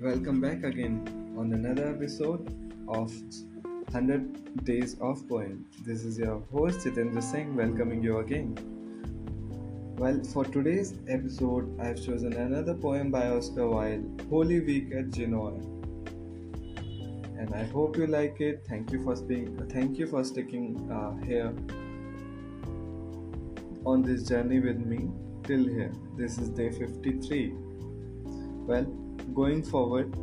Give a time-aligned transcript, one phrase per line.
[0.00, 0.96] welcome back again
[1.38, 2.46] on another episode
[2.88, 3.10] of
[3.62, 5.64] 100 Days of Poem.
[5.82, 8.54] This is your host Jitendra Singh welcoming you again.
[9.96, 15.54] Well, for today's episode, I've chosen another poem by Oscar Wilde, Holy Week at Genoa.
[17.38, 18.66] And I hope you like it.
[18.68, 21.54] Thank you for being, thank you for sticking uh, here
[23.86, 25.08] on this journey with me
[25.44, 25.92] till here.
[26.14, 27.54] This is day 53.
[28.66, 28.86] Well,
[29.32, 30.14] going forward,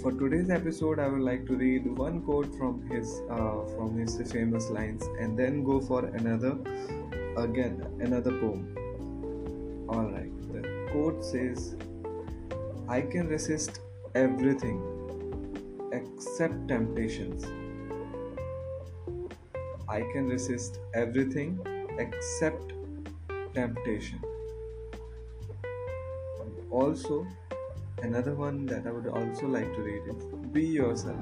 [0.00, 4.20] for today's episode, I would like to read one quote from his uh, from his
[4.32, 6.56] famous lines, and then go for another
[7.36, 8.74] again another poem.
[9.88, 11.76] All right, the quote says,
[12.88, 13.80] "I can resist
[14.14, 14.82] everything
[15.92, 17.44] except temptations."
[19.88, 21.58] I can resist everything
[21.98, 22.74] except
[23.54, 24.20] temptation.
[26.70, 27.26] Also,
[28.02, 31.16] another one that I would also like to read is Be yourself.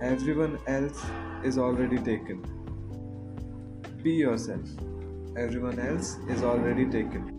[0.00, 1.00] Everyone else
[1.44, 2.42] is already taken.
[4.02, 4.68] Be yourself.
[5.36, 7.30] Everyone else is already taken.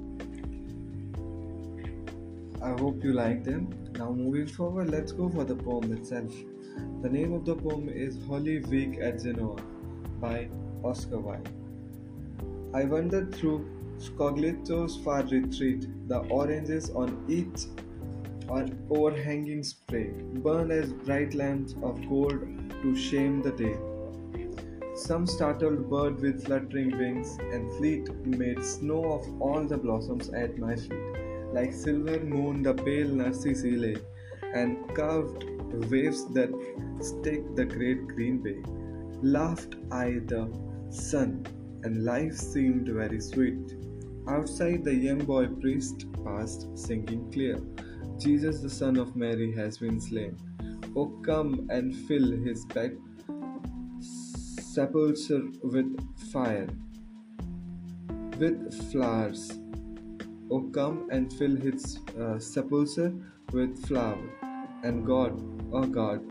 [2.62, 3.70] I hope you like them.
[3.94, 6.34] Now, moving forward, let's go for the poem itself.
[7.02, 9.58] The name of the poem is Holy Week at Genoa
[10.20, 10.50] by
[10.84, 11.50] Oscar Wilde.
[12.74, 15.88] I wandered through Scoglietto's far retreat.
[16.08, 17.66] The oranges on each
[18.48, 20.12] or overhanging spray
[20.44, 22.40] burn as bright lamps of gold
[22.82, 23.78] to shame the day.
[24.96, 30.58] Some startled bird with fluttering wings and fleet made snow of all the blossoms at
[30.58, 30.94] my feet.
[31.54, 33.98] Like silver moon, the pale narcissi lay,
[34.54, 35.44] and curved
[35.90, 36.50] waves that
[37.00, 38.62] stake the great green bay.
[39.22, 40.50] Laughed I the
[40.90, 41.46] sun,
[41.84, 43.76] and life seemed very sweet.
[44.28, 47.60] Outside, the young boy priest passed, singing clear,
[48.18, 50.36] Jesus, the Son of Mary, has been slain.
[50.96, 52.92] Oh, come and fill his back
[54.00, 55.92] sepulchre with
[56.32, 56.68] fire,
[58.40, 59.60] with flowers.
[60.52, 63.14] Oh, come and fill his uh, sepulchre
[63.54, 64.28] with flower.
[64.84, 65.40] And God,
[65.72, 66.22] oh God,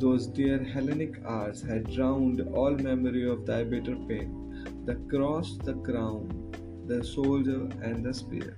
[0.00, 5.74] those dear Hellenic hours had drowned all memory of thy bitter pain, the cross, the
[5.74, 6.45] crown,
[6.86, 8.56] the soldier, and the spear.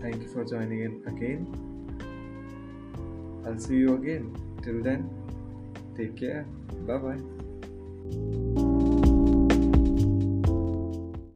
[0.00, 1.46] Thank you for joining in again.
[3.46, 4.34] I'll see you again.
[4.62, 5.10] Till then,
[5.96, 6.46] take care.
[6.86, 8.69] Bye bye.